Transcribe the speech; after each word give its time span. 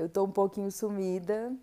Eu 0.00 0.08
tô 0.08 0.24
um 0.24 0.30
pouquinho 0.30 0.72
sumida, 0.72 1.54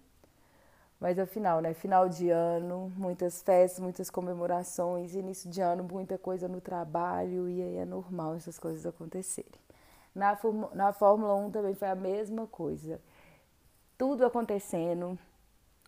mas 1.00 1.18
afinal, 1.18 1.60
né? 1.60 1.74
Final 1.74 2.08
de 2.08 2.30
ano, 2.30 2.94
muitas 2.96 3.42
festas, 3.42 3.80
muitas 3.80 4.12
comemorações, 4.12 5.16
início 5.16 5.50
de 5.50 5.60
ano, 5.60 5.84
muita 5.84 6.20
coisa 6.20 6.48
no 6.48 6.62
trabalho, 6.62 7.50
e 7.50 7.64
aí 7.64 7.78
é 7.78 7.86
normal 7.86 8.36
essas 8.36 8.60
coisas 8.60 8.86
acontecerem. 8.86 9.60
Na, 10.14 10.38
na 10.76 10.94
Fórmula 10.94 11.34
1 11.34 11.50
também 11.50 11.74
foi 11.74 11.88
a 11.88 11.96
mesma 11.96 12.46
coisa. 12.46 13.02
Tudo 13.98 14.24
acontecendo, 14.24 15.18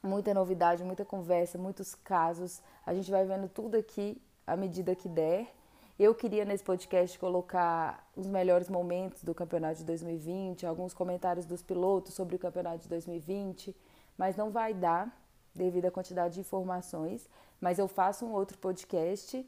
muita 0.02 0.34
novidade, 0.34 0.84
muita 0.84 1.06
conversa, 1.06 1.56
muitos 1.56 1.94
casos. 1.94 2.64
A 2.84 2.96
gente 2.96 3.12
vai 3.12 3.24
vendo 3.26 3.48
tudo 3.48 3.78
aqui 3.78 4.20
à 4.48 4.58
medida 4.58 4.96
que 4.96 5.08
der. 5.08 5.54
Eu 6.00 6.16
queria 6.16 6.46
nesse 6.46 6.64
podcast 6.64 7.20
colocar 7.20 8.10
os 8.16 8.26
melhores 8.26 8.70
momentos 8.70 9.22
do 9.22 9.36
campeonato 9.36 9.80
de 9.80 9.84
2020, 9.84 10.66
alguns 10.66 10.94
comentários 10.94 11.46
dos 11.46 11.62
pilotos 11.62 12.14
sobre 12.14 12.38
o 12.38 12.40
campeonato 12.40 12.84
de 12.84 12.88
2020, 12.88 13.76
mas 14.18 14.38
não 14.38 14.50
vai 14.50 14.74
dar 14.74 15.14
devido 15.54 15.88
à 15.88 15.92
quantidade 15.92 16.36
de 16.36 16.40
informações. 16.40 17.30
Mas 17.60 17.80
eu 17.80 17.88
faço 17.90 18.26
um 18.26 18.32
outro 18.32 18.58
podcast 18.58 19.46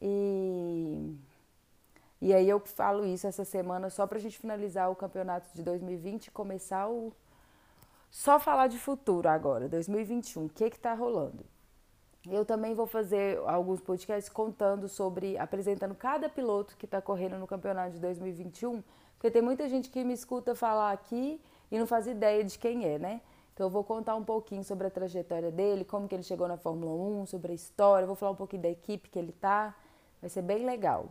e 0.00 1.14
e 2.22 2.32
aí 2.32 2.48
eu 2.48 2.60
falo 2.60 3.04
isso 3.04 3.26
essa 3.26 3.44
semana 3.44 3.90
só 3.90 4.06
para 4.06 4.16
a 4.16 4.20
gente 4.20 4.38
finalizar 4.38 4.90
o 4.90 4.96
campeonato 4.96 5.50
de 5.54 5.62
2020 5.62 6.28
e 6.28 6.30
começar 6.30 6.88
o 6.88 7.12
só 8.10 8.40
falar 8.40 8.68
de 8.68 8.78
futuro 8.78 9.28
agora, 9.28 9.68
2021, 9.68 10.46
o 10.46 10.48
que 10.48 10.64
está 10.64 10.94
rolando? 10.94 11.44
Eu 12.28 12.44
também 12.44 12.74
vou 12.74 12.86
fazer 12.86 13.38
alguns 13.46 13.80
podcasts 13.80 14.30
contando 14.30 14.88
sobre, 14.88 15.38
apresentando 15.38 15.94
cada 15.94 16.28
piloto 16.28 16.76
que 16.76 16.84
está 16.84 17.00
correndo 17.00 17.38
no 17.38 17.46
campeonato 17.46 17.92
de 17.92 17.98
2021, 17.98 18.82
porque 19.14 19.30
tem 19.30 19.40
muita 19.40 19.68
gente 19.68 19.88
que 19.88 20.04
me 20.04 20.12
escuta 20.12 20.54
falar 20.54 20.92
aqui 20.92 21.40
e 21.70 21.78
não 21.78 21.86
faz 21.86 22.06
ideia 22.06 22.44
de 22.44 22.58
quem 22.58 22.84
é, 22.84 22.98
né? 22.98 23.22
Então 23.54 23.66
eu 23.66 23.70
vou 23.70 23.82
contar 23.82 24.16
um 24.16 24.24
pouquinho 24.24 24.62
sobre 24.62 24.86
a 24.86 24.90
trajetória 24.90 25.50
dele, 25.50 25.84
como 25.84 26.06
que 26.06 26.14
ele 26.14 26.22
chegou 26.22 26.46
na 26.46 26.58
Fórmula 26.58 26.92
1, 27.22 27.26
sobre 27.26 27.52
a 27.52 27.54
história, 27.54 28.06
vou 28.06 28.16
falar 28.16 28.32
um 28.32 28.36
pouquinho 28.36 28.62
da 28.62 28.70
equipe 28.70 29.08
que 29.08 29.18
ele 29.18 29.32
tá, 29.32 29.74
vai 30.20 30.28
ser 30.28 30.42
bem 30.42 30.64
legal. 30.64 31.08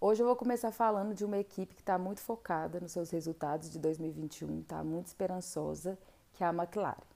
Hoje 0.00 0.22
eu 0.22 0.26
vou 0.26 0.36
começar 0.36 0.70
falando 0.72 1.14
de 1.14 1.24
uma 1.24 1.38
equipe 1.38 1.74
que 1.74 1.80
está 1.80 1.96
muito 1.96 2.20
focada 2.20 2.78
nos 2.80 2.92
seus 2.92 3.10
resultados 3.10 3.70
de 3.70 3.78
2021, 3.78 4.60
está 4.60 4.82
muito 4.84 5.06
esperançosa, 5.06 5.98
que 6.32 6.44
é 6.44 6.46
a 6.46 6.50
McLaren. 6.50 7.11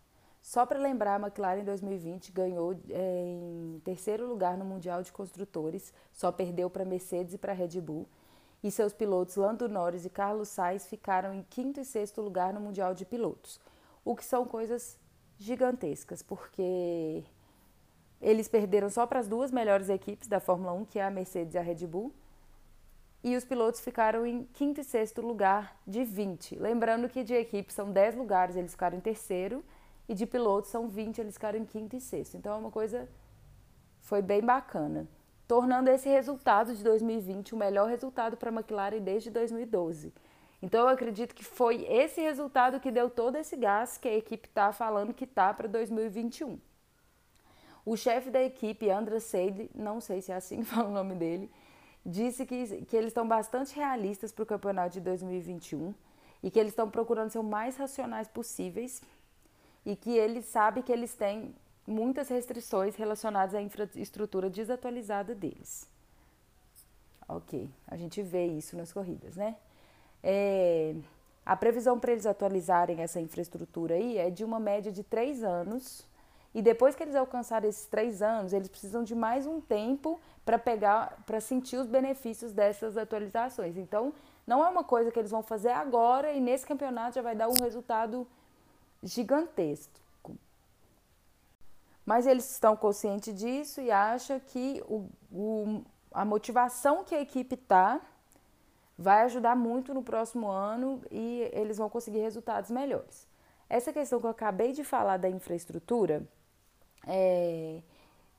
Só 0.47 0.65
para 0.65 0.79
lembrar, 0.79 1.17
a 1.17 1.27
McLaren 1.27 1.63
em 1.63 1.65
2020 1.65 2.31
ganhou 2.31 2.73
é, 2.89 3.25
em 3.25 3.83
terceiro 3.85 4.29
lugar 4.29 4.57
no 4.57 4.65
Mundial 4.65 5.03
de 5.03 5.11
Construtores, 5.11 5.93
só 6.13 6.31
perdeu 6.31 6.71
para 6.71 6.85
Mercedes 6.85 7.35
e 7.35 7.39
para 7.39 7.53
Red 7.53 7.81
Bull. 7.81 8.07
E 8.63 8.71
seus 8.71 8.93
pilotos 8.93 9.35
Lando 9.35 9.69
Norris 9.69 10.05
e 10.05 10.09
Carlos 10.09 10.49
Sainz 10.49 10.87
ficaram 10.87 11.35
em 11.35 11.43
quinto 11.43 11.81
e 11.81 11.85
sexto 11.85 12.23
lugar 12.23 12.55
no 12.55 12.61
Mundial 12.61 12.95
de 12.95 13.05
Pilotos, 13.05 13.61
o 14.05 14.15
que 14.15 14.25
são 14.25 14.45
coisas 14.45 14.97
gigantescas, 15.37 16.23
porque 16.23 17.25
eles 18.21 18.47
perderam 18.47 18.89
só 18.89 19.05
para 19.05 19.19
as 19.19 19.27
duas 19.27 19.51
melhores 19.51 19.89
equipes 19.89 20.29
da 20.29 20.39
Fórmula 20.39 20.73
1, 20.75 20.85
que 20.85 21.01
é 21.01 21.05
a 21.05 21.11
Mercedes 21.11 21.57
e 21.57 21.59
a 21.59 21.63
Red 21.63 21.85
Bull, 21.89 22.15
e 23.25 23.35
os 23.35 23.45
pilotos 23.45 23.81
ficaram 23.81 24.25
em 24.25 24.45
quinto 24.45 24.81
e 24.81 24.85
sexto 24.85 25.21
lugar 25.23 25.77
de 25.85 26.05
20. 26.05 26.55
Lembrando 26.55 27.09
que 27.09 27.25
de 27.25 27.35
equipe 27.35 27.73
são 27.73 27.91
10 27.91 28.15
lugares, 28.15 28.55
eles 28.55 28.71
ficaram 28.71 28.97
em 28.97 29.01
terceiro 29.01 29.65
e 30.09 30.15
de 30.15 30.27
pilotos 30.27 30.71
são 30.71 30.89
20, 30.89 31.21
eles 31.21 31.35
ficaram 31.35 31.59
em 31.59 31.65
quinto 31.65 31.97
e 31.97 32.01
sexto. 32.01 32.37
Então 32.37 32.55
é 32.55 32.57
uma 32.57 32.71
coisa 32.71 33.09
foi 34.01 34.23
bem 34.23 34.41
bacana, 34.41 35.09
tornando 35.49 35.91
esse 35.91 36.09
resultado 36.09 36.75
de 36.75 36.85
2020 36.85 37.55
o 37.55 37.57
melhor 37.57 37.89
resultado 37.89 38.37
para 38.37 38.51
a 38.51 38.53
McLaren 38.53 39.01
desde 39.01 39.31
2012. 39.31 40.13
Então 40.63 40.83
eu 40.83 40.89
acredito 40.89 41.35
que 41.35 41.45
foi 41.45 41.85
esse 41.85 42.21
resultado 42.21 42.81
que 42.81 42.91
deu 42.91 43.11
todo 43.11 43.37
esse 43.37 43.57
gás 43.57 43.99
que 43.99 44.09
a 44.09 44.17
equipe 44.17 44.49
está 44.49 44.73
falando 44.73 45.13
que 45.13 45.27
tá 45.27 45.53
para 45.53 45.67
2021. 45.67 46.59
O 47.85 47.97
chefe 47.97 48.31
da 48.31 48.43
equipe, 48.43 48.91
Andra 48.91 49.21
Seide, 49.21 49.71
não 49.75 50.01
sei 50.01 50.21
se 50.21 50.33
é 50.33 50.37
assim 50.37 50.59
que 50.63 50.65
fala 50.65 50.89
o 50.89 50.93
nome 50.93 51.15
dele, 51.15 51.51
disse 52.05 52.47
que, 52.47 52.85
que 52.85 52.97
eles 52.97 53.09
estão 53.09 53.27
bastante 53.27 53.75
realistas 53.75 54.33
para 54.33 54.45
o 54.45 54.47
campeonato 54.47 54.95
de 54.95 55.01
2021 55.01 55.93
e 56.43 56.51
que 56.51 56.59
eles 56.59 56.73
estão 56.73 56.89
procurando 56.89 57.31
ser 57.31 57.39
o 57.39 57.45
mais 57.45 57.77
racionais 57.77 58.29
possíveis 58.29 59.03
e 59.87 59.95
que 59.95 60.11
ele 60.11 60.43
sabe 60.43 60.83
que 60.83 60.91
eles 60.91 61.15
têm 61.15 61.55
muitas 61.87 62.29
restrições 62.29 62.97
relacionadas 62.97 63.55
à 63.55 63.63
infraestrutura 63.63 64.51
desatualizada 64.51 65.33
deles. 65.33 65.89
Ok, 67.29 67.71
a 67.87 67.97
gente 67.97 68.21
vê 68.21 68.47
isso 68.47 68.77
nas 68.77 68.93
corridas, 68.93 69.37
né? 69.37 69.57
É, 70.23 70.97
a 71.45 71.55
previsão 71.55 71.99
para 72.01 72.11
eles 72.11 72.27
atualizarem 72.27 73.01
essa 73.01 73.21
infraestrutura 73.21 73.95
aí 73.95 74.19
é 74.19 74.29
de 74.29 74.45
uma 74.45 74.59
média 74.59 74.91
de 74.91 75.05
três 75.05 75.45
anos. 75.45 76.05
E 76.53 76.61
depois 76.61 76.97
que 76.97 77.03
eles 77.03 77.15
alcançarem 77.15 77.69
esses 77.69 77.87
três 77.87 78.23
anos, 78.23 78.53
eles 78.53 78.67
precisam 78.67 79.05
de 79.05 79.15
mais 79.15 79.47
um 79.47 79.61
tempo 79.61 80.19
para 80.45 80.59
pegar, 80.59 81.23
para 81.27 81.41
sentir 81.41 81.77
os 81.77 81.87
benefícios 81.87 82.51
dessas 82.53 82.97
atualizações. 82.97 83.77
Então, 83.77 84.13
não 84.47 84.65
é 84.65 84.69
uma 84.69 84.83
coisa 84.83 85.13
que 85.13 85.19
eles 85.19 85.31
vão 85.31 85.43
fazer 85.43 85.69
agora 85.69 86.33
e 86.33 86.41
nesse 86.41 86.67
campeonato 86.67 87.17
já 87.17 87.23
vai 87.23 87.37
dar 87.37 87.49
um 87.49 87.61
resultado 87.61 88.27
gigantesco. 89.03 90.01
Mas 92.05 92.27
eles 92.27 92.51
estão 92.51 92.77
conscientes 92.77 93.35
disso 93.35 93.81
e 93.81 93.91
acham 93.91 94.39
que 94.39 94.83
o, 94.87 95.09
o, 95.33 95.83
a 96.13 96.25
motivação 96.25 97.03
que 97.05 97.15
a 97.15 97.21
equipe 97.21 97.55
está 97.55 98.01
vai 98.97 99.23
ajudar 99.23 99.57
muito 99.57 99.93
no 99.93 100.03
próximo 100.03 100.49
ano 100.49 101.03
e 101.11 101.51
eles 101.53 101.77
vão 101.77 101.89
conseguir 101.91 102.21
resultados 102.21 102.71
melhores. 102.71 103.27
Essa 103.69 103.93
questão 103.93 104.21
que 104.21 104.27
eu 104.27 104.31
acabei 104.31 104.73
de 104.73 104.85
falar 104.85 105.17
da 105.17 105.29
infraestrutura, 105.29 106.23
é, 107.07 107.83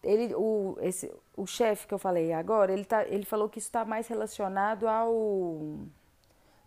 ele, 0.01 0.33
o, 0.33 0.77
esse, 0.79 1.13
o 1.35 1.45
chefe 1.45 1.87
que 1.87 1.93
eu 1.93 1.99
falei 1.99 2.31
agora, 2.31 2.71
ele, 2.71 2.85
tá, 2.85 3.05
ele 3.05 3.25
falou 3.25 3.49
que 3.49 3.59
isso 3.59 3.67
está 3.67 3.83
mais 3.83 4.07
relacionado 4.07 4.87
ao 4.87 5.79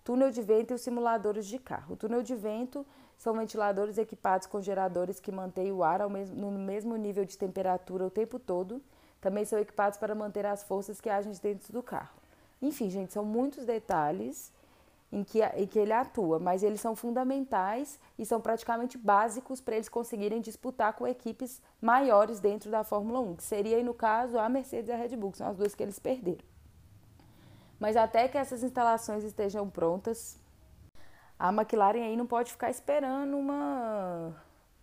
túnel 0.04 0.30
de 0.30 0.42
vento 0.42 0.72
e 0.72 0.74
os 0.74 0.82
simuladores 0.82 1.46
de 1.46 1.58
carro. 1.58 1.94
O 1.94 1.96
túnel 1.96 2.22
de 2.22 2.34
vento 2.34 2.86
são 3.20 3.34
ventiladores 3.34 3.98
equipados 3.98 4.47
com 4.47 4.62
geradores 4.62 5.20
que 5.20 5.31
mantêm 5.31 5.70
o 5.70 5.84
ar 5.84 6.08
mesmo, 6.08 6.34
no 6.34 6.50
mesmo 6.58 6.97
nível 6.97 7.22
de 7.22 7.36
temperatura 7.36 8.06
o 8.06 8.10
tempo 8.10 8.38
todo. 8.38 8.81
Também 9.20 9.44
são 9.44 9.58
equipados 9.58 9.98
para 9.98 10.14
manter 10.14 10.47
as 10.47 10.62
forças 10.62 11.03
que 11.03 11.10
agem 11.10 11.30
dentro 11.42 11.70
do 11.70 11.82
carro. 11.82 12.14
Enfim, 12.62 12.88
gente, 12.88 13.12
são 13.12 13.22
muitos 13.22 13.66
detalhes 13.66 14.50
em 15.12 15.22
que, 15.22 15.42
em 15.42 15.66
que 15.66 15.78
ele 15.78 15.92
atua, 15.92 16.38
mas 16.38 16.62
eles 16.62 16.80
são 16.80 16.97
fundamentais 16.97 18.00
e 18.19 18.25
são 18.25 18.41
praticamente 18.41 18.97
básicos 18.97 19.60
para 19.60 19.75
eles 19.75 19.91
conseguirem 19.91 20.41
disputar 20.41 20.94
com 20.94 21.06
equipes 21.06 21.60
maiores 21.78 22.41
dentro 22.41 22.70
da 22.70 22.82
Fórmula 22.82 23.20
1, 23.20 23.36
que 23.36 23.42
seria, 23.42 23.82
no 23.84 23.92
caso, 23.92 24.38
a 24.38 24.48
Mercedes 24.48 24.88
e 24.88 24.92
a 24.92 24.97
Red 24.97 25.14
Bull, 25.14 25.32
que 25.32 25.38
são 25.38 25.48
as 25.48 25.59
duas 25.59 25.75
que 25.75 25.82
eles 25.82 25.98
perderam. 25.98 26.44
Mas 27.78 27.98
até 27.98 28.26
que 28.28 28.38
essas 28.38 28.62
instalações 28.62 29.25
estejam 29.25 29.69
prontas, 29.69 30.38
a 31.40 31.48
McLaren 31.48 32.04
aí 32.04 32.16
não 32.18 32.26
pode 32.26 32.52
ficar 32.52 32.68
esperando 32.68 33.34
uma 33.34 34.30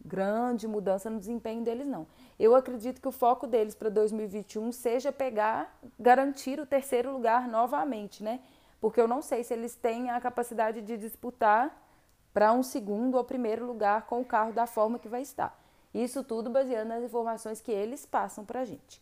grande 0.04 0.68
mudança 0.68 1.08
no 1.08 1.20
desempenho 1.20 1.64
deles, 1.64 1.86
não. 1.86 2.08
Eu 2.40 2.56
acredito 2.56 3.00
que 3.00 3.08
o 3.08 3.12
foco 3.12 3.46
deles 3.46 3.76
para 3.76 3.90
2021 3.90 4.72
seja 4.72 5.12
pegar, 5.12 5.78
garantir 6.00 6.60
o 6.60 6.66
terceiro 6.66 7.12
lugar 7.12 7.48
novamente, 7.48 8.24
né? 8.24 8.40
Porque 8.82 9.00
eu 9.00 9.08
não 9.08 9.22
sei 9.22 9.44
se 9.44 9.54
eles 9.54 9.76
têm 9.76 10.10
a 10.10 10.20
capacidade 10.20 10.82
de 10.82 10.98
disputar 10.98 11.80
para 12.34 12.52
um 12.52 12.64
segundo 12.64 13.18
ou 13.18 13.24
primeiro 13.24 13.64
lugar 13.64 14.08
com 14.08 14.22
o 14.22 14.26
carro 14.26 14.52
da 14.52 14.66
forma 14.66 14.98
que 14.98 15.08
vai 15.08 15.22
estar. 15.22 15.56
Isso 15.94 16.24
tudo 16.24 16.50
baseado 16.50 16.88
nas 16.88 17.04
informações 17.04 17.62
que 17.62 17.72
eles 17.72 18.04
passam 18.04 18.44
para 18.44 18.62
a 18.62 18.66
gente. 18.66 19.00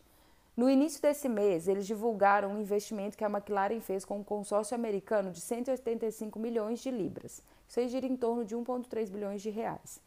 No 0.56 0.70
início 0.70 1.02
desse 1.02 1.28
mês, 1.28 1.68
eles 1.68 1.86
divulgaram 1.86 2.52
um 2.54 2.62
investimento 2.62 3.18
que 3.18 3.26
a 3.26 3.30
McLaren 3.30 3.82
fez 3.82 4.06
com 4.06 4.20
um 4.20 4.24
consórcio 4.24 4.74
americano 4.74 5.32
de 5.32 5.42
185 5.42 6.40
milhões 6.40 6.80
de 6.80 6.90
libras. 6.90 7.44
Isso 7.68 7.86
gira 7.90 8.06
em 8.06 8.16
torno 8.16 8.46
de 8.46 8.56
1,3 8.56 9.10
bilhões 9.10 9.42
de 9.42 9.50
reais. 9.50 10.00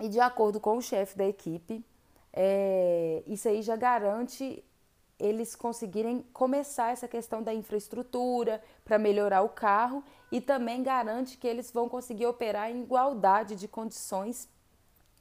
E 0.00 0.08
de 0.08 0.18
acordo 0.18 0.58
com 0.58 0.78
o 0.78 0.82
chefe 0.82 1.18
da 1.18 1.26
equipe, 1.26 1.84
é, 2.32 3.22
isso 3.26 3.48
aí 3.48 3.60
já 3.60 3.76
garante 3.76 4.64
eles 5.18 5.56
conseguirem 5.56 6.24
começar 6.32 6.92
essa 6.92 7.08
questão 7.08 7.42
da 7.42 7.52
infraestrutura 7.52 8.62
para 8.84 8.98
melhorar 8.98 9.42
o 9.42 9.48
carro 9.48 10.04
e 10.30 10.40
também 10.40 10.82
garante 10.82 11.36
que 11.36 11.46
eles 11.46 11.72
vão 11.72 11.88
conseguir 11.88 12.26
operar 12.26 12.70
em 12.70 12.82
igualdade 12.82 13.56
de 13.56 13.66
condições 13.66 14.48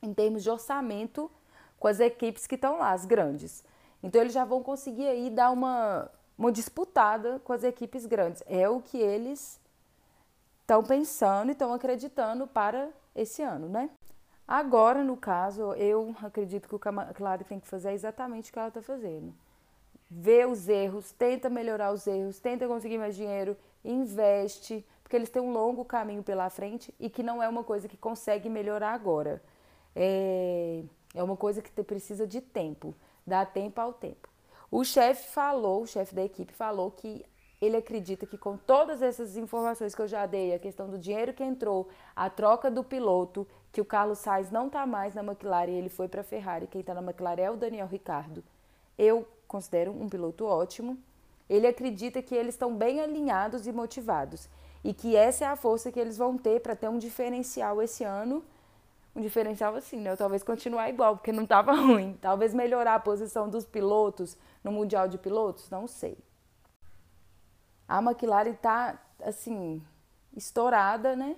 em 0.02 0.14
termos 0.14 0.44
de 0.44 0.50
orçamento 0.50 1.32
com 1.80 1.88
as 1.88 2.00
equipes 2.00 2.46
que 2.46 2.56
estão 2.56 2.78
lá, 2.78 2.92
as 2.92 3.06
grandes. 3.06 3.64
Então 4.02 4.22
eles 4.22 4.34
já 4.34 4.46
vão 4.46 4.62
conseguir 4.62 5.08
aí 5.08 5.30
dar 5.30 5.52
uma, 5.52 6.10
uma 6.38 6.52
disputada 6.52 7.40
com 7.44 7.54
as 7.54 7.64
equipes 7.64 8.06
grandes. 8.06 8.44
É 8.48 8.70
o 8.70 8.82
que 8.82 8.98
eles 8.98 9.60
estão 10.62 10.84
pensando 10.84 11.50
e 11.50 11.54
estão 11.54 11.74
acreditando 11.74 12.46
para 12.46 12.90
esse 13.16 13.42
ano, 13.42 13.70
né? 13.70 13.90
Agora, 14.48 15.04
no 15.04 15.18
caso, 15.18 15.74
eu 15.74 16.16
acredito 16.24 16.70
que 16.70 16.76
o 16.76 16.80
McLaren 16.90 17.44
tem 17.44 17.60
que 17.60 17.68
fazer 17.68 17.92
exatamente 17.92 18.50
o 18.50 18.54
que 18.54 18.60
ela 18.60 18.70
está 18.70 18.82
fazendo. 18.82 19.34
Vê 20.10 20.46
os 20.46 20.70
erros, 20.70 21.12
tenta 21.12 21.50
melhorar 21.50 21.92
os 21.92 22.08
erros, 22.08 22.40
tenta 22.40 22.66
conseguir 22.66 22.98
mais 22.98 23.16
dinheiro, 23.16 23.58
investe, 23.84 24.86
porque 25.04 25.18
eles 25.18 25.30
têm 25.30 25.42
um 25.42 25.52
longo 25.52 25.84
caminho 25.84 26.24
pela 26.24 26.50
frente 26.50 26.94
e 26.98 27.10
que 27.10 27.22
não 27.22 27.44
é 27.44 27.48
uma 27.50 27.64
coisa 27.64 27.90
que 27.90 27.98
consegue 27.98 28.48
melhorar 28.48 28.94
agora. 28.94 29.42
É, 29.94 30.84
é 31.14 31.24
uma 31.24 31.36
coisa 31.36 31.62
que 31.62 31.72
precisa 31.84 32.26
de 32.26 32.40
tempo, 32.40 32.96
dá 33.28 33.46
tempo 33.46 33.80
ao 33.82 33.94
tempo. 33.94 34.30
O 34.72 34.84
chefe 34.84 35.30
falou, 35.30 35.84
o 35.84 35.88
chefe 35.88 36.16
da 36.16 36.24
equipe 36.24 36.54
falou 36.54 36.90
que 36.92 37.26
ele 37.62 37.78
acredita 37.78 38.26
que 38.26 38.38
com 38.38 38.56
todas 38.56 39.02
essas 39.02 39.36
informações 39.36 39.94
que 39.94 40.02
eu 40.02 40.08
já 40.08 40.26
dei, 40.26 40.54
a 40.54 40.60
questão 40.60 40.90
do 40.90 40.98
dinheiro 40.98 41.34
que 41.34 41.44
entrou, 41.44 41.90
a 42.16 42.30
troca 42.30 42.70
do 42.70 42.84
piloto, 42.84 43.48
que 43.72 43.82
o 43.82 43.86
Carlos 43.86 44.20
Sainz 44.20 44.52
não 44.52 44.68
está 44.68 44.86
mais 44.86 45.14
na 45.14 45.24
McLaren, 45.24 45.72
ele 45.72 45.90
foi 45.90 46.08
para 46.08 46.22
a 46.22 46.24
Ferrari, 46.24 46.68
quem 46.68 46.82
está 46.82 46.94
na 46.94 47.02
McLaren 47.02 47.42
é 47.42 47.52
o 47.52 47.58
Daniel 47.58 47.88
Ricardo. 47.88 48.44
Eu 48.98 49.28
considero 49.48 49.92
um 49.92 50.10
piloto 50.10 50.46
ótimo. 50.46 50.98
Ele 51.50 51.66
acredita 51.66 52.22
que 52.22 52.36
eles 52.36 52.56
estão 52.56 52.76
bem 52.76 53.00
alinhados 53.00 53.68
e 53.68 53.72
motivados 53.72 54.50
e 54.84 54.94
que 54.94 55.16
essa 55.16 55.46
é 55.46 55.48
a 55.48 55.56
força 55.56 55.92
que 55.92 56.00
eles 56.00 56.18
vão 56.18 56.38
ter 56.38 56.60
para 56.62 56.76
ter 56.76 56.90
um 56.90 56.98
diferencial 56.98 57.82
esse 57.82 58.04
ano. 58.04 58.44
Um 59.18 59.22
diferencial 59.22 59.76
assim, 59.76 60.00
né? 60.00 60.16
Talvez 60.16 60.44
continuar 60.44 60.90
igual, 60.90 61.18
porque 61.18 61.32
não 61.32 61.44
estava 61.44 61.74
ruim. 61.76 62.18
Talvez 62.22 62.54
melhorar 62.54 62.96
a 62.96 63.00
posição 63.00 63.50
dos 63.50 63.66
pilotos 63.66 64.38
no 64.64 64.72
Mundial 64.72 65.08
de 65.08 65.18
Pilotos, 65.18 65.70
não 65.70 65.88
sei 65.88 66.18
a 67.88 68.02
McLaren 68.02 68.52
está 68.52 69.00
assim 69.24 69.82
estourada, 70.36 71.16
né? 71.16 71.36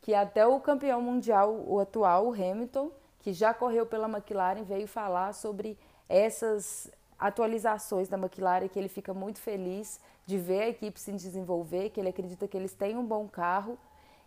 Que 0.00 0.14
até 0.14 0.46
o 0.46 0.58
campeão 0.60 1.00
mundial, 1.02 1.52
o 1.66 1.78
atual, 1.78 2.26
o 2.26 2.32
Hamilton, 2.32 2.90
que 3.20 3.32
já 3.32 3.52
correu 3.52 3.86
pela 3.86 4.08
McLaren, 4.08 4.64
veio 4.64 4.88
falar 4.88 5.32
sobre 5.34 5.78
essas 6.08 6.90
atualizações 7.18 8.08
da 8.08 8.16
McLaren, 8.16 8.68
que 8.68 8.78
ele 8.78 8.88
fica 8.88 9.14
muito 9.14 9.40
feliz 9.40 10.00
de 10.26 10.38
ver 10.38 10.62
a 10.62 10.68
equipe 10.68 10.98
se 10.98 11.12
desenvolver, 11.12 11.90
que 11.90 12.00
ele 12.00 12.08
acredita 12.08 12.48
que 12.48 12.56
eles 12.56 12.74
têm 12.74 12.96
um 12.96 13.04
bom 13.04 13.28
carro 13.28 13.78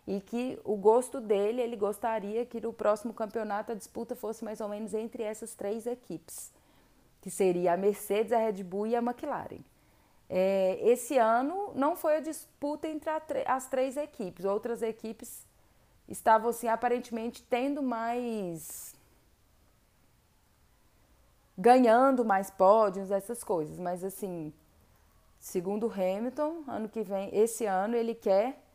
e 0.08 0.22
que 0.22 0.58
o 0.64 0.74
gosto 0.74 1.20
dele, 1.20 1.60
ele 1.60 1.76
gostaria 1.76 2.46
que 2.46 2.62
no 2.62 2.72
próximo 2.72 3.12
campeonato 3.12 3.72
a 3.72 3.74
disputa 3.74 4.16
fosse 4.16 4.42
mais 4.42 4.58
ou 4.58 4.66
menos 4.66 4.94
entre 4.94 5.22
essas 5.22 5.54
três 5.54 5.86
equipes, 5.86 6.50
que 7.20 7.30
seria 7.30 7.74
a 7.74 7.76
Mercedes, 7.76 8.32
a 8.32 8.38
Red 8.38 8.64
Bull 8.64 8.86
e 8.86 8.96
a 8.96 9.00
McLaren. 9.02 9.60
É, 10.26 10.78
esse 10.80 11.18
ano 11.18 11.72
não 11.74 11.94
foi 11.94 12.16
a 12.16 12.20
disputa 12.20 12.88
entre 12.88 13.10
a, 13.10 13.20
as 13.54 13.68
três 13.68 13.98
equipes. 13.98 14.46
Outras 14.46 14.80
equipes 14.80 15.46
estavam 16.08 16.48
assim, 16.48 16.68
aparentemente 16.68 17.42
tendo 17.42 17.82
mais. 17.82 18.94
ganhando 21.58 22.24
mais 22.24 22.50
pódios, 22.50 23.10
essas 23.10 23.44
coisas. 23.44 23.78
Mas 23.78 24.02
assim, 24.02 24.54
segundo 25.38 25.92
Hamilton, 25.92 26.64
ano 26.66 26.88
que 26.88 27.02
vem, 27.02 27.28
esse 27.34 27.66
ano 27.66 27.94
ele 27.94 28.14
quer 28.14 28.67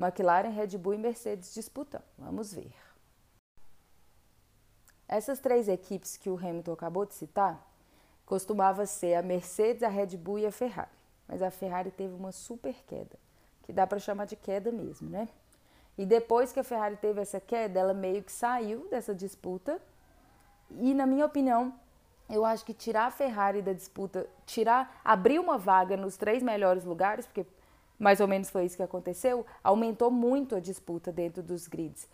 McLaren, 0.00 0.50
Red 0.50 0.78
Bull 0.78 0.94
e 0.94 0.98
Mercedes 0.98 1.52
disputando. 1.52 2.04
Vamos 2.16 2.54
ver. 2.54 2.72
Essas 5.06 5.38
três 5.38 5.68
equipes 5.68 6.16
que 6.16 6.30
o 6.30 6.36
Hamilton 6.36 6.72
acabou 6.72 7.04
de 7.04 7.14
citar 7.14 7.66
costumava 8.24 8.86
ser 8.86 9.14
a 9.14 9.22
Mercedes, 9.22 9.82
a 9.82 9.88
Red 9.88 10.16
Bull 10.16 10.38
e 10.38 10.46
a 10.46 10.52
Ferrari 10.52 11.00
mas 11.30 11.42
a 11.42 11.50
Ferrari 11.50 11.92
teve 11.92 12.12
uma 12.12 12.32
super 12.32 12.74
queda, 12.88 13.16
que 13.62 13.72
dá 13.72 13.86
para 13.86 14.00
chamar 14.00 14.24
de 14.24 14.34
queda 14.34 14.72
mesmo, 14.72 15.08
né? 15.08 15.28
E 15.96 16.04
depois 16.04 16.50
que 16.50 16.58
a 16.58 16.64
Ferrari 16.64 16.96
teve 16.96 17.20
essa 17.20 17.38
queda, 17.38 17.78
ela 17.78 17.94
meio 17.94 18.20
que 18.20 18.32
saiu 18.32 18.88
dessa 18.90 19.14
disputa. 19.14 19.80
E 20.72 20.92
na 20.92 21.06
minha 21.06 21.24
opinião, 21.24 21.72
eu 22.28 22.44
acho 22.44 22.64
que 22.64 22.74
tirar 22.74 23.06
a 23.06 23.10
Ferrari 23.12 23.62
da 23.62 23.72
disputa, 23.72 24.26
tirar, 24.44 25.00
abrir 25.04 25.38
uma 25.38 25.56
vaga 25.56 25.96
nos 25.96 26.16
três 26.16 26.42
melhores 26.42 26.84
lugares, 26.84 27.26
porque 27.26 27.46
mais 28.00 28.18
ou 28.18 28.26
menos 28.26 28.50
foi 28.50 28.64
isso 28.64 28.76
que 28.76 28.82
aconteceu, 28.82 29.46
aumentou 29.62 30.10
muito 30.10 30.56
a 30.56 30.60
disputa 30.60 31.12
dentro 31.12 31.42
dos 31.42 31.68
grids. 31.68 32.08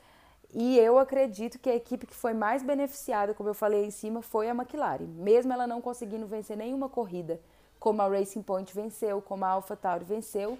E 0.52 0.78
eu 0.78 0.98
acredito 0.98 1.58
que 1.58 1.70
a 1.70 1.76
equipe 1.76 2.06
que 2.06 2.14
foi 2.14 2.34
mais 2.34 2.62
beneficiada, 2.62 3.32
como 3.32 3.48
eu 3.48 3.54
falei 3.54 3.86
em 3.86 3.90
cima, 3.90 4.20
foi 4.20 4.48
a 4.50 4.54
McLaren, 4.54 5.06
mesmo 5.06 5.52
ela 5.52 5.66
não 5.66 5.80
conseguindo 5.80 6.26
vencer 6.26 6.56
nenhuma 6.56 6.88
corrida 6.88 7.40
como 7.78 8.02
a 8.02 8.08
Racing 8.08 8.42
Point 8.42 8.74
venceu, 8.74 9.22
como 9.22 9.44
a 9.44 9.48
AlphaTauri 9.48 10.04
venceu, 10.04 10.58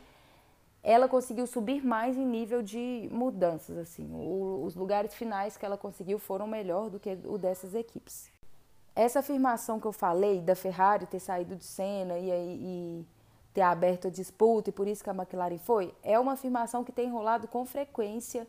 ela 0.83 1.09
conseguiu 1.09 1.47
subir 1.47 1.85
mais 1.85 2.17
em 2.17 2.25
nível 2.25 2.63
de 2.63 3.09
mudanças, 3.11 3.77
assim. 3.77 4.09
O, 4.13 4.63
os 4.65 4.77
lugares 4.77 5.13
finais 5.15 5.57
que 5.57 5.67
ela 5.67 5.77
conseguiu 5.77 6.19
foram 6.19 6.47
melhor 6.47 6.89
do 6.89 7.01
que 7.01 7.19
o 7.25 7.37
dessas 7.37 7.75
equipes. 7.75 8.31
Essa 8.95 9.19
afirmação 9.19 9.81
que 9.81 9.87
eu 9.87 9.93
falei 9.93 10.41
da 10.41 10.55
Ferrari 10.55 11.07
ter 11.07 11.19
saído 11.19 11.57
de 11.57 11.65
cena 11.65 12.17
e, 12.19 12.31
e 12.31 13.07
ter 13.57 13.63
aberto 13.63 14.09
a 14.09 14.11
disputa 14.11 14.69
e 14.69 14.73
por 14.73 14.87
isso 14.87 15.03
que 15.03 15.09
a 15.09 15.15
McLaren 15.15 15.57
foi, 15.57 15.95
é 16.03 16.21
uma 16.21 16.35
afirmação 16.35 16.85
que 16.85 16.93
tem 16.93 17.11
rolado 17.11 17.49
com 17.49 17.65
frequência 17.65 18.47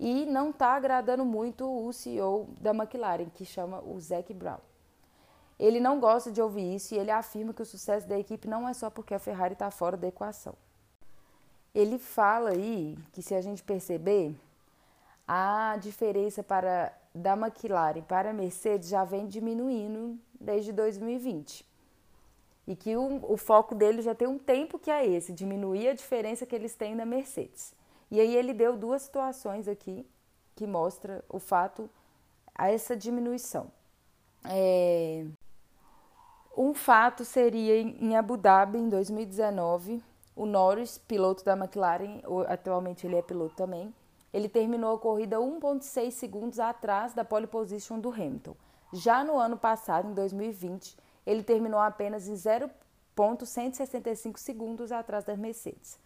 e 0.00 0.24
não 0.24 0.48
está 0.48 0.68
agradando 0.68 1.26
muito 1.26 1.66
o 1.66 1.92
CEO 1.92 2.48
da 2.58 2.70
McLaren, 2.70 3.26
que 3.26 3.44
chama 3.44 3.82
o 3.82 4.00
Zac 4.00 4.32
Brown. 4.32 4.60
Ele 5.58 5.78
não 5.78 6.00
gosta 6.00 6.32
de 6.32 6.40
ouvir 6.40 6.74
isso 6.74 6.94
e 6.94 6.98
ele 6.98 7.10
afirma 7.10 7.52
que 7.52 7.60
o 7.60 7.66
sucesso 7.66 8.08
da 8.08 8.18
equipe 8.18 8.48
não 8.48 8.66
é 8.66 8.72
só 8.72 8.88
porque 8.88 9.12
a 9.12 9.18
Ferrari 9.18 9.52
está 9.52 9.70
fora 9.70 9.94
da 9.94 10.08
equação. 10.08 10.54
Ele 11.74 11.98
fala 11.98 12.48
aí 12.50 12.96
que 13.12 13.20
se 13.20 13.34
a 13.34 13.42
gente 13.42 13.62
perceber, 13.62 14.34
a 15.28 15.76
diferença 15.78 16.42
para 16.42 16.94
da 17.14 17.34
McLaren 17.34 18.00
para 18.00 18.30
a 18.30 18.32
Mercedes 18.32 18.88
já 18.88 19.04
vem 19.04 19.26
diminuindo 19.26 20.18
desde 20.40 20.72
2020. 20.72 21.73
E 22.66 22.74
que 22.74 22.96
o, 22.96 23.20
o 23.30 23.36
foco 23.36 23.74
dele 23.74 24.00
já 24.00 24.14
tem 24.14 24.26
um 24.26 24.38
tempo 24.38 24.78
que 24.78 24.90
é 24.90 25.06
esse, 25.06 25.32
diminuir 25.32 25.88
a 25.88 25.94
diferença 25.94 26.46
que 26.46 26.54
eles 26.54 26.74
têm 26.74 26.94
na 26.94 27.04
Mercedes. 27.04 27.74
E 28.10 28.20
aí 28.20 28.36
ele 28.36 28.54
deu 28.54 28.76
duas 28.76 29.02
situações 29.02 29.68
aqui 29.68 30.06
que 30.54 30.66
mostra 30.66 31.24
o 31.28 31.38
fato 31.38 31.90
a 32.54 32.70
essa 32.70 32.96
diminuição. 32.96 33.70
É, 34.44 35.24
um 36.56 36.72
fato 36.72 37.24
seria 37.24 37.80
em 37.80 38.16
Abu 38.16 38.36
Dhabi, 38.36 38.78
em 38.78 38.88
2019, 38.88 40.02
o 40.36 40.46
Norris, 40.46 40.98
piloto 40.98 41.44
da 41.44 41.56
McLaren, 41.56 42.20
atualmente 42.48 43.06
ele 43.06 43.16
é 43.16 43.22
piloto 43.22 43.56
também, 43.56 43.92
ele 44.32 44.48
terminou 44.48 44.94
a 44.94 44.98
corrida 44.98 45.36
1,6 45.38 46.10
segundos 46.12 46.58
atrás 46.58 47.14
da 47.14 47.24
pole 47.24 47.46
position 47.46 47.98
do 47.98 48.10
Hamilton. 48.10 48.54
Já 48.92 49.24
no 49.24 49.38
ano 49.38 49.56
passado, 49.56 50.08
em 50.08 50.14
2020, 50.14 50.96
ele 51.26 51.42
terminou 51.42 51.80
apenas 51.80 52.28
em 52.28 52.36
0,165 52.36 54.38
segundos 54.38 54.92
atrás 54.92 55.24
da 55.24 55.36
Mercedes. 55.36 55.98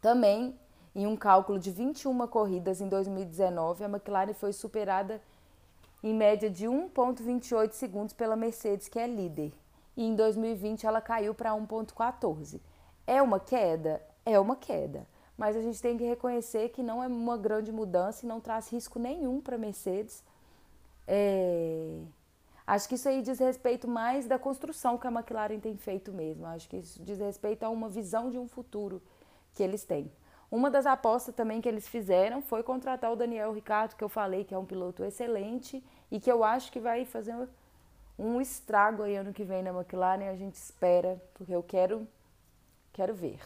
Também, 0.00 0.58
em 0.94 1.06
um 1.06 1.16
cálculo 1.16 1.58
de 1.58 1.70
21 1.70 2.26
corridas 2.28 2.80
em 2.80 2.88
2019, 2.88 3.84
a 3.84 3.88
McLaren 3.88 4.34
foi 4.34 4.52
superada 4.52 5.20
em 6.02 6.14
média 6.14 6.48
de 6.48 6.66
1,28 6.66 7.72
segundos 7.72 8.14
pela 8.14 8.36
Mercedes, 8.36 8.88
que 8.88 8.98
é 8.98 9.06
líder. 9.06 9.52
E 9.96 10.04
em 10.04 10.14
2020 10.14 10.86
ela 10.86 11.00
caiu 11.00 11.34
para 11.34 11.50
1,14. 11.50 12.60
É 13.06 13.20
uma 13.20 13.40
queda? 13.40 14.00
É 14.24 14.38
uma 14.38 14.54
queda. 14.54 15.06
Mas 15.36 15.56
a 15.56 15.62
gente 15.62 15.80
tem 15.80 15.96
que 15.96 16.04
reconhecer 16.04 16.70
que 16.70 16.82
não 16.82 17.02
é 17.02 17.06
uma 17.06 17.36
grande 17.36 17.72
mudança 17.72 18.24
e 18.24 18.28
não 18.28 18.40
traz 18.40 18.70
risco 18.70 18.98
nenhum 18.98 19.40
para 19.40 19.56
a 19.56 19.58
Mercedes. 19.58 20.22
É... 21.06 22.00
Acho 22.68 22.86
que 22.86 22.96
isso 22.96 23.08
aí 23.08 23.22
diz 23.22 23.38
respeito 23.38 23.88
mais 23.88 24.26
da 24.26 24.38
construção 24.38 24.98
que 24.98 25.06
a 25.06 25.10
McLaren 25.10 25.58
tem 25.58 25.74
feito 25.74 26.12
mesmo. 26.12 26.44
Acho 26.44 26.68
que 26.68 26.76
isso 26.76 27.02
diz 27.02 27.18
respeito 27.18 27.62
a 27.62 27.70
uma 27.70 27.88
visão 27.88 28.28
de 28.28 28.38
um 28.38 28.46
futuro 28.46 29.00
que 29.54 29.62
eles 29.62 29.84
têm. 29.84 30.12
Uma 30.50 30.70
das 30.70 30.84
apostas 30.84 31.34
também 31.34 31.62
que 31.62 31.68
eles 31.68 31.88
fizeram 31.88 32.42
foi 32.42 32.62
contratar 32.62 33.10
o 33.10 33.16
Daniel 33.16 33.54
Ricardo, 33.54 33.96
que 33.96 34.04
eu 34.04 34.08
falei 34.10 34.44
que 34.44 34.54
é 34.54 34.58
um 34.58 34.66
piloto 34.66 35.02
excelente 35.02 35.82
e 36.10 36.20
que 36.20 36.30
eu 36.30 36.44
acho 36.44 36.70
que 36.70 36.78
vai 36.78 37.06
fazer 37.06 37.34
um 38.18 38.38
estrago 38.38 39.02
aí 39.02 39.16
ano 39.16 39.32
que 39.32 39.44
vem 39.44 39.62
na 39.62 39.70
McLaren. 39.70 40.28
A 40.28 40.36
gente 40.36 40.56
espera, 40.56 41.18
porque 41.32 41.54
eu 41.54 41.62
quero, 41.62 42.06
quero 42.92 43.14
ver. 43.14 43.40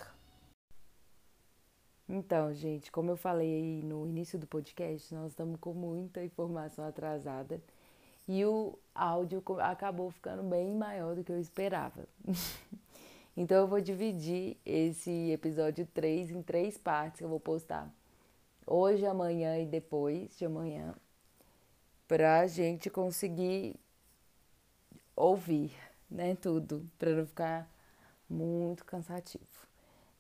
Então, 2.08 2.52
gente, 2.52 2.90
como 2.90 3.12
eu 3.12 3.16
falei 3.16 3.54
aí 3.54 3.82
no 3.84 4.04
início 4.04 4.36
do 4.36 4.48
podcast, 4.48 5.14
nós 5.14 5.30
estamos 5.30 5.60
com 5.60 5.72
muita 5.72 6.24
informação 6.24 6.84
atrasada 6.84 7.62
e 8.28 8.44
o 8.44 8.78
áudio 8.94 9.42
acabou 9.60 10.10
ficando 10.10 10.42
bem 10.42 10.74
maior 10.74 11.14
do 11.14 11.24
que 11.24 11.32
eu 11.32 11.40
esperava. 11.40 12.06
Então 13.34 13.56
eu 13.56 13.66
vou 13.66 13.80
dividir 13.80 14.58
esse 14.62 15.30
episódio 15.30 15.86
3 15.94 16.30
em 16.30 16.42
três 16.42 16.76
partes 16.76 17.16
que 17.16 17.24
eu 17.24 17.30
vou 17.30 17.40
postar 17.40 17.90
hoje, 18.66 19.06
amanhã 19.06 19.58
e 19.58 19.66
depois 19.66 20.36
de 20.36 20.44
amanhã 20.44 20.94
pra 22.06 22.46
gente 22.46 22.90
conseguir 22.90 23.74
ouvir, 25.16 25.72
né, 26.10 26.34
tudo, 26.36 26.86
para 26.98 27.10
não 27.10 27.26
ficar 27.26 27.70
muito 28.28 28.84
cansativo. 28.84 29.46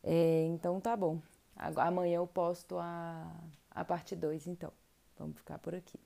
É, 0.02 0.44
então 0.46 0.80
tá 0.80 0.96
bom. 0.96 1.20
Amanhã 1.76 2.16
eu 2.16 2.26
posto 2.26 2.78
a, 2.78 3.30
a 3.70 3.84
parte 3.84 4.16
2, 4.16 4.46
então. 4.46 4.72
Vamos 5.18 5.36
ficar 5.36 5.58
por 5.58 5.74
aqui. 5.74 5.98